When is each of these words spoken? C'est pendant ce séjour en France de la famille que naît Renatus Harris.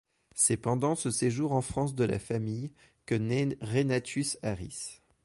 C'est 0.33 0.57
pendant 0.57 0.95
ce 0.95 1.11
séjour 1.11 1.51
en 1.51 1.61
France 1.61 1.93
de 1.93 2.03
la 2.03 2.17
famille 2.17 2.71
que 3.05 3.13
naît 3.13 3.55
Renatus 3.61 4.39
Harris. 4.41 4.99